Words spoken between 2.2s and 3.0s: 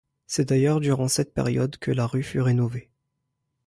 fut rénovée.